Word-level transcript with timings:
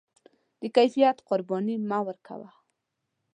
د 0.61 0.63
کیفیت 0.75 1.17
قرباني 1.27 1.75
مه 1.89 1.99
ورکوه. 2.07 2.49